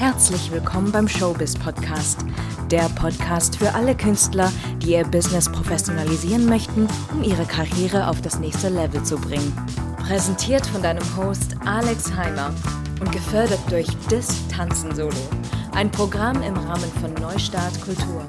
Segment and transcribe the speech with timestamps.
[0.00, 2.24] Herzlich willkommen beim Showbiz Podcast,
[2.70, 8.38] der Podcast für alle Künstler, die ihr Business professionalisieren möchten, um ihre Karriere auf das
[8.38, 9.54] nächste Level zu bringen.
[9.98, 12.54] Präsentiert von deinem Host Alex Heimer
[12.98, 15.12] und gefördert durch Dis Tanzen Solo,
[15.72, 18.24] ein Programm im Rahmen von Neustart Kultur.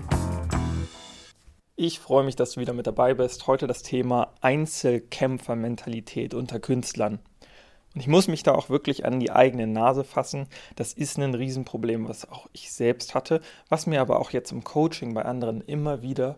[1.77, 3.47] Ich freue mich, dass du wieder mit dabei bist.
[3.47, 7.19] Heute das Thema Einzelkämpfermentalität unter Künstlern.
[7.93, 10.47] Und ich muss mich da auch wirklich an die eigene Nase fassen.
[10.75, 14.63] Das ist ein Riesenproblem, was auch ich selbst hatte, was mir aber auch jetzt im
[14.63, 16.37] Coaching bei anderen immer wieder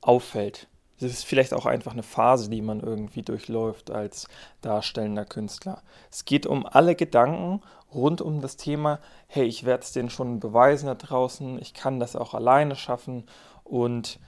[0.00, 0.68] auffällt.
[0.98, 4.28] Es ist vielleicht auch einfach eine Phase, die man irgendwie durchläuft als
[4.60, 5.82] darstellender Künstler.
[6.10, 7.62] Es geht um alle Gedanken
[7.92, 12.00] rund um das Thema, hey, ich werde es denen schon beweisen da draußen, ich kann
[12.00, 13.24] das auch alleine schaffen
[13.64, 14.18] und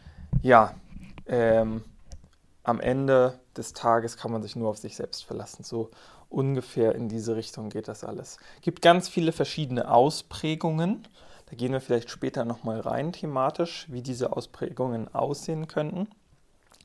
[0.43, 0.75] ja,
[1.27, 1.85] ähm,
[2.63, 5.63] am Ende des Tages kann man sich nur auf sich selbst verlassen.
[5.63, 5.91] So
[6.37, 8.37] ungefähr in diese Richtung geht das alles.
[8.57, 11.09] Es gibt ganz viele verschiedene Ausprägungen.
[11.47, 16.09] Da gehen wir vielleicht später nochmal rein thematisch, wie diese Ausprägungen aussehen könnten.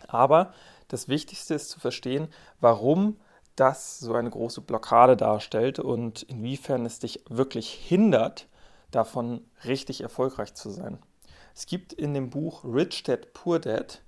[0.07, 0.53] Aber
[0.87, 2.29] das Wichtigste ist zu verstehen,
[2.61, 3.17] warum
[3.57, 8.47] das so eine große Blockade darstellt und inwiefern es dich wirklich hindert,
[8.89, 10.97] davon richtig erfolgreich zu sein.
[11.53, 14.01] Es gibt in dem Buch Rich Dad Poor Dad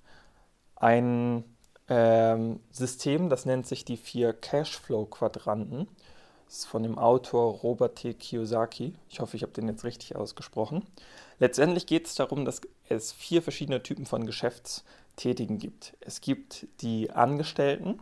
[0.77, 1.43] ein
[1.89, 5.87] ähm, System, das nennt sich die vier Cashflow-Quadranten.
[6.45, 8.13] Das ist von dem Autor Robert T.
[8.13, 8.93] Kiyosaki.
[9.09, 10.85] Ich hoffe, ich habe den jetzt richtig ausgesprochen.
[11.39, 15.95] Letztendlich geht es darum, dass es vier verschiedene Typen von Geschäftstätigen gibt.
[15.99, 17.99] Es gibt die Angestellten,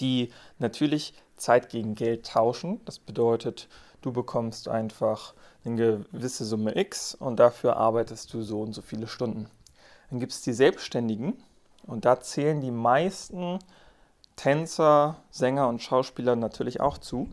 [0.00, 2.80] die natürlich Zeit gegen Geld tauschen.
[2.84, 3.68] Das bedeutet,
[4.02, 9.06] du bekommst einfach eine gewisse Summe X und dafür arbeitest du so und so viele
[9.06, 9.50] Stunden.
[10.10, 11.42] Dann gibt es die Selbstständigen,
[11.88, 13.58] und da zählen die meisten
[14.36, 17.28] Tänzer, Sänger und Schauspieler natürlich auch zu.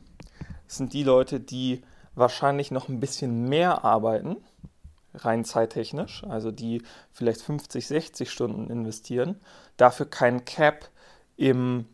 [0.68, 1.84] Das sind die Leute, die
[2.16, 4.38] wahrscheinlich noch ein bisschen mehr arbeiten,
[5.14, 9.40] rein zeittechnisch, also die vielleicht 50, 60 Stunden investieren,
[9.78, 10.90] dafür kein Cap
[11.38, 11.86] im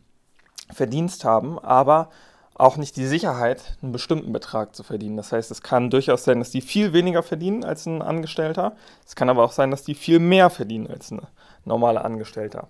[0.70, 2.10] Verdienst haben, aber
[2.54, 5.16] auch nicht die Sicherheit, einen bestimmten Betrag zu verdienen.
[5.16, 8.76] Das heißt, es kann durchaus sein, dass die viel weniger verdienen als ein Angestellter.
[9.06, 11.22] Es kann aber auch sein, dass die viel mehr verdienen als ein
[11.64, 12.68] normaler Angestellter.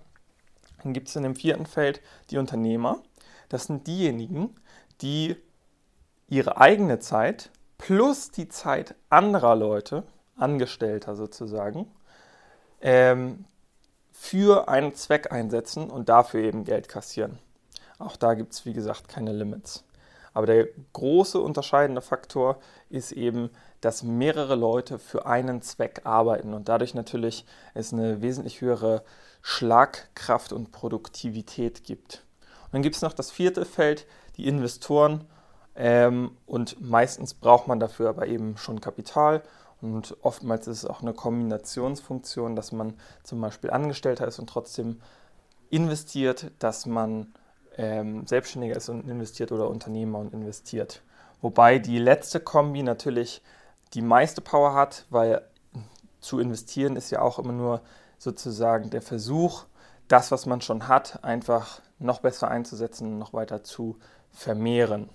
[0.83, 2.99] Dann gibt es in dem vierten Feld die Unternehmer.
[3.49, 4.55] Das sind diejenigen,
[5.01, 5.35] die
[6.27, 10.03] ihre eigene Zeit plus die Zeit anderer Leute,
[10.37, 11.87] Angestellter sozusagen,
[12.81, 13.45] ähm,
[14.11, 17.39] für einen Zweck einsetzen und dafür eben Geld kassieren.
[17.99, 19.83] Auch da gibt es, wie gesagt, keine Limits.
[20.33, 22.57] Aber der große unterscheidende Faktor
[22.89, 23.49] ist eben,
[23.81, 29.03] dass mehrere Leute für einen Zweck arbeiten und dadurch natürlich es eine wesentlich höhere
[29.41, 32.23] Schlagkraft und Produktivität gibt.
[32.65, 35.25] Und dann gibt es noch das vierte Feld, die Investoren.
[35.75, 39.43] Ähm, und meistens braucht man dafür aber eben schon Kapital.
[39.81, 42.93] Und oftmals ist es auch eine Kombinationsfunktion, dass man
[43.23, 45.01] zum Beispiel Angestellter ist und trotzdem
[45.69, 47.33] investiert, dass man
[47.77, 51.01] ähm, Selbstständiger ist und investiert oder Unternehmer und investiert.
[51.41, 53.41] Wobei die letzte Kombi natürlich
[53.93, 55.41] die meiste Power hat, weil
[56.19, 57.81] zu investieren ist ja auch immer nur
[58.17, 59.65] sozusagen der Versuch,
[60.07, 63.97] das, was man schon hat, einfach noch besser einzusetzen und noch weiter zu
[64.31, 65.09] vermehren.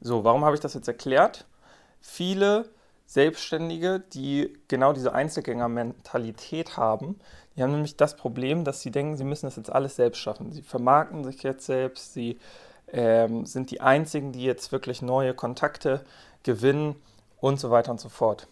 [0.00, 1.46] So, warum habe ich das jetzt erklärt?
[2.00, 2.70] Viele
[3.10, 7.18] Selbstständige, die genau diese Einzelgänger-Mentalität haben,
[7.56, 10.52] die haben nämlich das Problem, dass sie denken, sie müssen das jetzt alles selbst schaffen.
[10.52, 12.38] Sie vermarkten sich jetzt selbst, sie
[12.92, 16.04] ähm, sind die Einzigen, die jetzt wirklich neue Kontakte
[16.44, 16.94] gewinnen
[17.40, 18.46] und so weiter und so fort.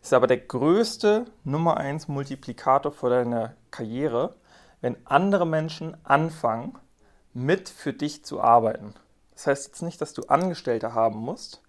[0.00, 4.34] Ist aber der größte Nummer 1 Multiplikator für deine Karriere,
[4.80, 6.78] wenn andere Menschen anfangen,
[7.34, 8.94] mit für dich zu arbeiten.
[9.34, 11.60] Das heißt jetzt nicht, dass du Angestellte haben musst,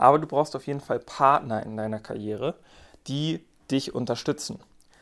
[0.00, 2.54] aber du brauchst auf jeden Fall Partner in deiner Karriere,
[3.06, 4.60] die dich unterstützen.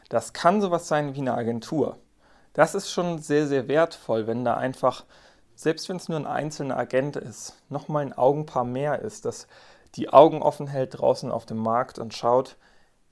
[0.08, 1.98] Das kann sowas sein wie eine Agentur.
[2.52, 5.04] Das ist schon sehr, sehr wertvoll, wenn da einfach,
[5.54, 9.46] selbst wenn es nur ein einzelner Agent ist, nochmal ein Augenpaar mehr ist, dass
[9.94, 12.56] die Augen offen hält draußen auf dem Markt und schaut,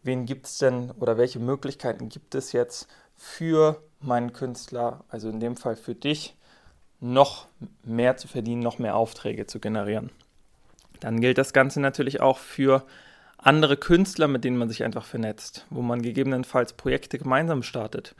[0.02, 5.40] wen gibt es denn oder welche Möglichkeiten gibt es jetzt für meinen Künstler, also in
[5.40, 6.36] dem Fall für dich,
[7.00, 7.46] noch
[7.82, 10.10] mehr zu verdienen, noch mehr Aufträge zu generieren.
[11.00, 12.84] Dann gilt das Ganze natürlich auch für
[13.38, 18.14] andere Künstler, mit denen man sich einfach vernetzt, wo man gegebenenfalls Projekte gemeinsam startet,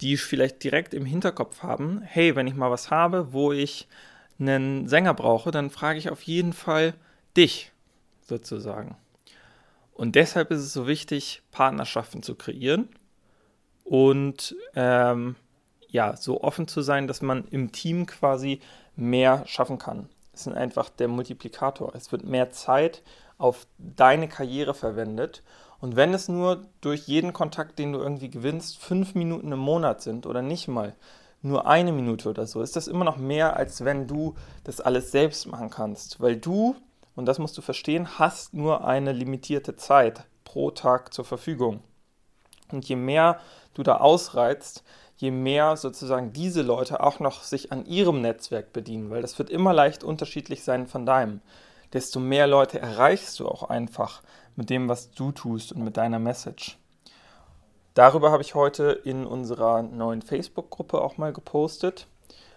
[0.00, 3.88] die vielleicht direkt im Hinterkopf haben, hey, wenn ich mal was habe, wo ich
[4.38, 6.94] einen Sänger brauche, dann frage ich auf jeden Fall
[7.36, 7.72] dich
[8.22, 8.96] sozusagen.
[9.92, 12.88] Und deshalb ist es so wichtig, Partnerschaften zu kreieren
[13.84, 15.36] und ähm,
[15.88, 18.60] ja, so offen zu sein, dass man im Team quasi
[18.96, 20.08] mehr schaffen kann.
[20.34, 21.94] Ist einfach der Multiplikator.
[21.94, 23.02] Es wird mehr Zeit
[23.38, 25.42] auf deine Karriere verwendet.
[25.80, 30.02] Und wenn es nur durch jeden Kontakt, den du irgendwie gewinnst, fünf Minuten im Monat
[30.02, 30.94] sind oder nicht mal,
[31.42, 34.34] nur eine Minute oder so, ist das immer noch mehr, als wenn du
[34.64, 36.20] das alles selbst machen kannst.
[36.20, 36.74] Weil du,
[37.14, 41.82] und das musst du verstehen, hast nur eine limitierte Zeit pro Tag zur Verfügung.
[42.72, 43.40] Und je mehr
[43.74, 44.84] du da ausreizt,
[45.16, 49.50] je mehr sozusagen diese Leute auch noch sich an ihrem Netzwerk bedienen, weil das wird
[49.50, 51.40] immer leicht unterschiedlich sein von deinem,
[51.92, 54.22] desto mehr Leute erreichst du auch einfach
[54.56, 56.78] mit dem, was du tust und mit deiner Message.
[57.94, 62.08] Darüber habe ich heute in unserer neuen Facebook-Gruppe auch mal gepostet.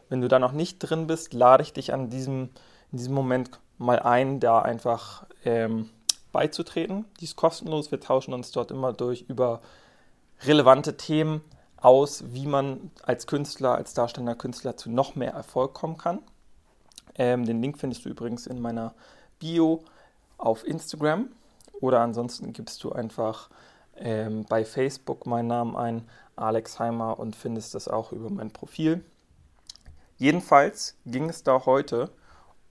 [0.10, 2.50] Wenn du da noch nicht drin bist, lade ich dich an diesem,
[2.92, 5.90] in diesem Moment mal ein, da einfach ähm,
[6.32, 7.06] beizutreten.
[7.20, 7.92] Die ist kostenlos.
[7.92, 9.62] Wir tauschen uns dort immer durch über
[10.44, 11.42] relevante Themen
[11.88, 16.20] aus, wie man als Künstler, als darstellender Künstler zu noch mehr Erfolg kommen kann.
[17.16, 18.94] Ähm, den Link findest du übrigens in meiner
[19.40, 19.86] Bio
[20.38, 21.30] auf Instagram
[21.80, 23.50] oder ansonsten gibst du einfach
[23.96, 29.06] ähm, bei Facebook meinen Namen ein, Alex Heimer, und findest das auch über mein Profil.
[30.18, 32.12] Jedenfalls ging es da heute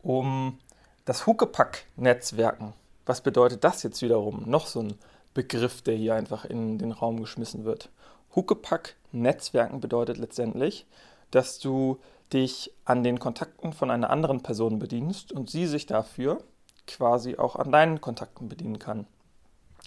[0.02, 0.58] um
[1.06, 2.74] das Huckepack-Netzwerken.
[3.06, 4.42] Was bedeutet das jetzt wiederum?
[4.44, 4.98] Noch so ein
[5.32, 7.88] Begriff, der hier einfach in den Raum geschmissen wird.
[8.36, 10.86] Huckepack-Netzwerken bedeutet letztendlich,
[11.30, 11.98] dass du
[12.32, 16.38] dich an den Kontakten von einer anderen Person bedienst und sie sich dafür
[16.86, 19.06] quasi auch an deinen Kontakten bedienen kann.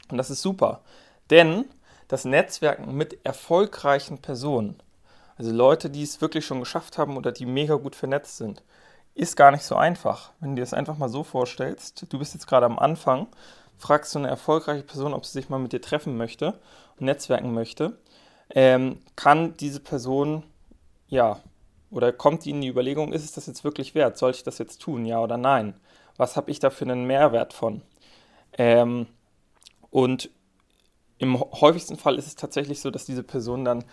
[0.10, 0.81] Und das ist super,
[1.30, 1.66] denn
[2.07, 4.81] das Netzwerken mit erfolgreichen Personen,
[5.38, 8.63] also Leute, die es wirklich schon geschafft haben oder die mega gut vernetzt sind,
[9.16, 10.31] ist gar nicht so einfach.
[10.40, 13.28] Wenn du dir das einfach mal so vorstellst, du bist jetzt gerade am Anfang,
[13.78, 16.60] fragst du eine erfolgreiche Person, ob sie sich mal mit dir treffen möchte
[16.98, 17.98] und netzwerken möchte,
[18.50, 20.44] ähm, kann diese Person,
[21.07, 21.40] ja,
[21.92, 24.18] oder kommt in die Überlegung, ist es das jetzt wirklich wert?
[24.18, 25.74] Soll ich das jetzt tun, ja oder nein?
[26.18, 27.81] Was habe ich da für einen Mehrwert von?
[28.57, 29.07] Ähm,
[29.90, 30.30] und
[31.18, 33.86] im häufigsten Fall ist es tatsächlich so, dass diese Personen dann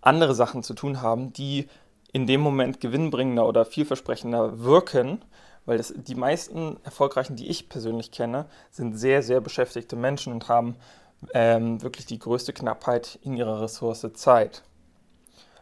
[0.00, 1.68] andere Sachen zu tun haben, die
[2.12, 5.22] in dem Moment gewinnbringender oder vielversprechender wirken,
[5.66, 10.48] weil das, die meisten Erfolgreichen, die ich persönlich kenne, sind sehr, sehr beschäftigte Menschen und
[10.48, 10.76] haben
[11.34, 14.62] ähm, wirklich die größte Knappheit in ihrer Ressource Zeit.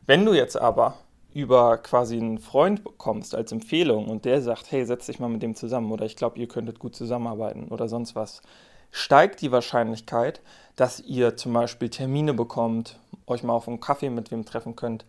[0.06, 0.94] Wenn du jetzt aber
[1.34, 5.42] über quasi einen Freund bekommst als Empfehlung und der sagt, hey, setz dich mal mit
[5.42, 8.42] dem zusammen oder ich glaube, ihr könntet gut zusammenarbeiten oder sonst was,
[8.90, 10.40] steigt die Wahrscheinlichkeit,
[10.76, 15.04] dass ihr zum Beispiel Termine bekommt, euch mal auf einen Kaffee mit wem treffen könnt,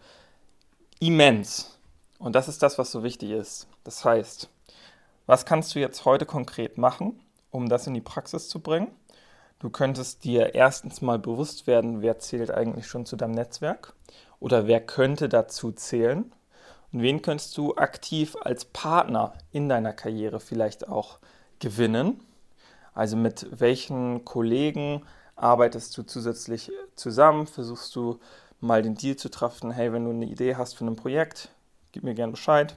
[1.00, 1.78] immens.
[2.18, 3.68] Und das ist das, was so wichtig ist.
[3.86, 4.50] Das heißt,
[5.26, 7.20] was kannst du jetzt heute konkret machen,
[7.52, 8.92] um das in die Praxis zu bringen?
[9.60, 13.94] Du könntest dir erstens mal bewusst werden, wer zählt eigentlich schon zu deinem Netzwerk
[14.40, 16.32] oder wer könnte dazu zählen
[16.92, 21.20] und wen könntest du aktiv als Partner in deiner Karriere vielleicht auch
[21.60, 22.22] gewinnen
[23.00, 25.04] also mit welchen Kollegen
[25.38, 27.48] arbeitest du zusätzlich zusammen?
[27.48, 28.20] Versuchst du
[28.60, 31.48] mal den Deal zu treffen, hey, wenn du eine Idee hast für ein Projekt,
[31.94, 32.76] gib mir gerne Bescheid.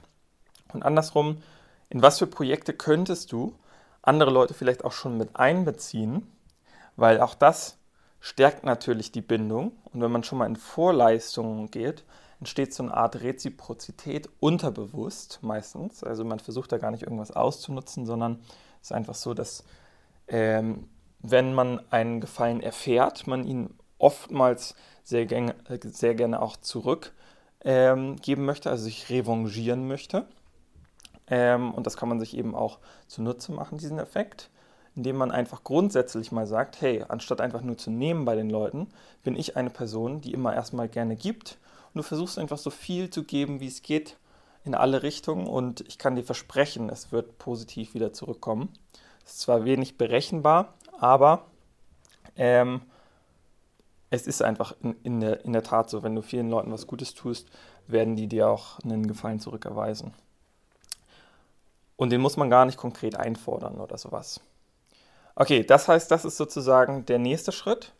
[0.71, 1.43] Und andersrum,
[1.89, 3.53] in was für Projekte könntest du
[4.01, 6.31] andere Leute vielleicht auch schon mit einbeziehen?
[6.95, 7.77] Weil auch das
[8.19, 9.73] stärkt natürlich die Bindung.
[9.85, 12.03] Und wenn man schon mal in Vorleistungen geht,
[12.39, 16.03] entsteht so eine Art Reziprozität unterbewusst meistens.
[16.03, 18.41] Also man versucht da gar nicht irgendwas auszunutzen, sondern
[18.81, 19.63] es ist einfach so, dass
[20.27, 27.13] ähm, wenn man einen Gefallen erfährt, man ihn oftmals sehr, gern, sehr gerne auch zurückgeben
[27.63, 30.27] ähm, möchte, also sich revanchieren möchte.
[31.27, 34.49] Ähm, und das kann man sich eben auch zunutze machen, diesen Effekt,
[34.95, 38.87] indem man einfach grundsätzlich mal sagt, hey, anstatt einfach nur zu nehmen bei den Leuten,
[39.23, 41.57] bin ich eine Person, die immer erstmal gerne gibt.
[41.93, 44.17] Und du versuchst einfach so viel zu geben, wie es geht,
[44.63, 45.47] in alle Richtungen.
[45.47, 48.69] Und ich kann dir versprechen, es wird positiv wieder zurückkommen.
[49.25, 51.45] Ist zwar wenig berechenbar, aber
[52.35, 52.81] ähm,
[54.09, 56.87] es ist einfach in, in, der, in der Tat so, wenn du vielen Leuten was
[56.87, 57.49] Gutes tust,
[57.87, 60.13] werden die dir auch einen Gefallen zurückerweisen.
[61.95, 64.41] Und den muss man gar nicht konkret einfordern oder sowas.
[65.35, 67.93] Okay, das heißt, das ist sozusagen der nächste Schritt.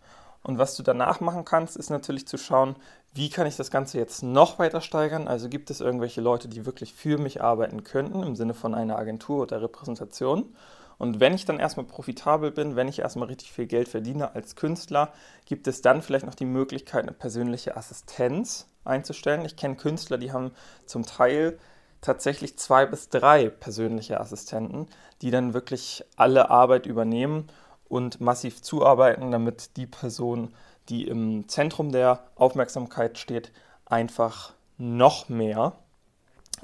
[0.44, 2.76] Und was du danach machen kannst, ist natürlich zu schauen,
[3.14, 5.28] wie kann ich das Ganze jetzt noch weiter steigern?
[5.28, 8.98] Also gibt es irgendwelche Leute, die wirklich für mich arbeiten könnten, im Sinne von einer
[8.98, 10.54] Agentur oder Repräsentation?
[10.98, 14.56] Und wenn ich dann erstmal profitabel bin, wenn ich erstmal richtig viel Geld verdiene als
[14.56, 15.12] Künstler,
[15.46, 19.46] gibt es dann vielleicht noch die Möglichkeit, eine persönliche Assistenz einzustellen.
[19.46, 20.52] Ich kenne Künstler, die haben
[20.86, 21.58] zum Teil
[22.04, 24.88] tatsächlich zwei bis drei persönliche Assistenten,
[25.22, 27.48] die dann wirklich alle Arbeit übernehmen
[27.88, 30.54] und massiv zuarbeiten, damit die Person,
[30.90, 33.52] die im Zentrum der Aufmerksamkeit steht,
[33.86, 35.74] einfach noch mehr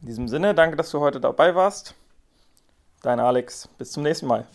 [0.00, 1.94] In diesem Sinne, danke, dass du heute dabei warst.
[3.02, 4.46] Dein Alex, bis zum nächsten Mal.